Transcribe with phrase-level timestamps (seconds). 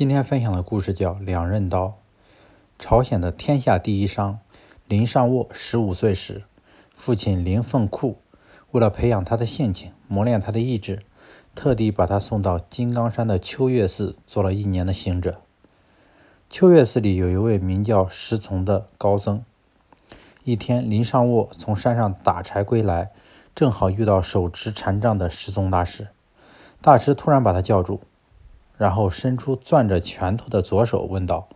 [0.00, 1.84] 今天分享的故事叫《两刃刀》。
[2.78, 4.38] 朝鲜的天下第一商
[4.88, 6.44] 林尚沃十五岁时，
[6.94, 8.16] 父亲林凤库
[8.70, 11.02] 为了培养他的性情，磨练他的意志，
[11.54, 15.42] 特地把他送到金刚山的秋月寺做了一年的行者。
[16.48, 19.44] 秋月寺里有一位名叫石从的高僧。
[20.44, 23.10] 一天，林尚沃从山上打柴归来，
[23.54, 26.08] 正好遇到手持禅杖的石从大师。
[26.80, 28.00] 大师突然把他叫住。
[28.80, 31.50] 然后伸出攥着拳头的左手，问道：“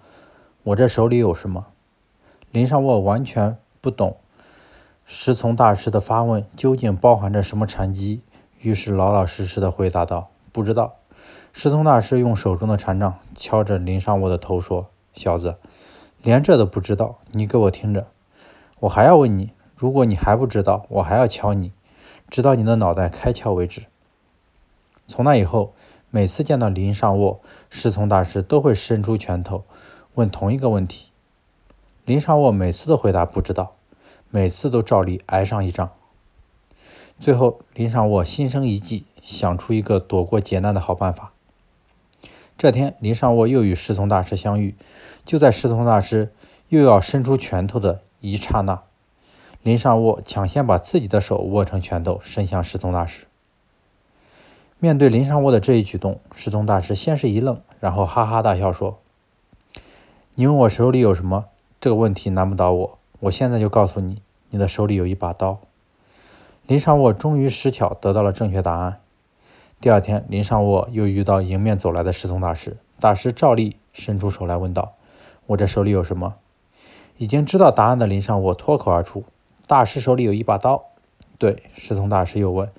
[0.63, 1.69] 我这手里有什么？”
[2.53, 4.19] 林尚沃完全不懂
[5.07, 8.21] 石从大师的发问究竟包含着什么禅机，
[8.61, 10.97] 于是老老实实的回答道：“不知道。”
[11.55, 15.57] 石从大师用手中的禅杖敲着林尚沃的头说：“小子，
[16.21, 18.07] 连这都不知道，你给我听着，
[18.81, 19.53] 我还要问你。
[19.75, 21.73] 如果你还不知道，我还要敲你，
[22.29, 23.85] 直到你的脑袋开窍为止。”
[25.09, 25.73] 从那以后。
[26.15, 29.65] 每次见到林尚沃，师从大师都会伸出拳头，
[30.15, 31.09] 问同一个问题。
[32.05, 33.75] 林尚沃每次都回答不知道，
[34.31, 35.91] 每次都照例挨上一仗。
[37.19, 41.33] 最后，林尚沃心生一计，想出一个躲过劫难的好办法。
[42.57, 44.77] 这天，林尚沃又与师从大师相遇，
[45.25, 46.33] 就在师从大师
[46.69, 48.81] 又要伸出拳头的一刹那，
[49.65, 53.27] 林尚沃抢先把自己的手握成拳头，伸向师从大师。
[54.85, 58.99] 面对林尚沃的这一举动，师从大师先是一愣，然后哈哈大笑说
[60.37, 61.47] ：“你问我手里有什么？
[61.81, 62.99] 这个问题难不倒我。
[63.21, 65.59] 我现在就告诉你，你的手里有一把刀。”
[66.69, 69.01] 林尚沃终于识巧得到了正确答案。
[69.81, 74.93] 第二天，林尚沃又遇到迎面走来的师从大师，大师照例伸出手来问道
[75.49, 76.35] ：“我这手里有什么？”
[77.17, 79.25] 已经知道答案的林尚沃脱口而出
[79.67, 80.85] ：“大师手里有一把刀。”
[81.41, 82.71] 对，师从大师又问。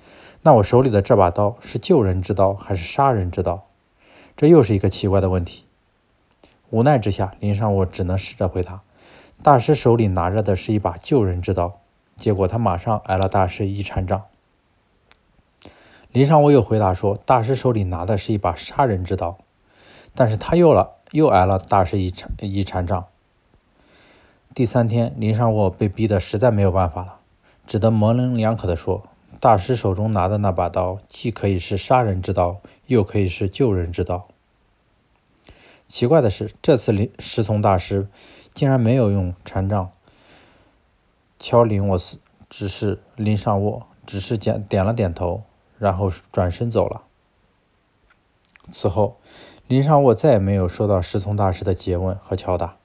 [0.47, 3.65] 那我手里的这把刀是救人之刀还是杀人之刀？
[4.37, 5.63] 这又是一个奇怪的问题。
[6.69, 8.81] 无奈之下，林尚沃只能试着回答
[9.41, 11.79] ：“大师手里拿着的是一把救人之刀。”
[12.15, 14.21] 结果他马上挨了大师一禅杖。
[16.11, 19.39] 林尚沃又回答说：“大师手里拿的是一把杀人之刀。”
[20.13, 23.05] 但是他又了又挨了大师一禅一禅杖。
[24.53, 27.15] 第三天，林尚沃被逼得实在没有办法了，
[27.65, 29.01] 只得模棱两可地说。
[29.39, 34.27] 大师手中拿的那把刀，既可以是杀人之刀，又可以是救人之刀。
[35.87, 38.07] 奇怪的是，这次林师从大师
[38.53, 39.91] 竟然没有用禅杖
[41.39, 42.19] 敲林沃斯，
[42.49, 45.43] 只是林上沃，只是点点了点头，
[45.77, 47.03] 然后转身走了。
[48.71, 49.17] 此后，
[49.67, 52.77] 林上沃再也没有受到师从大师的诘问和敲打。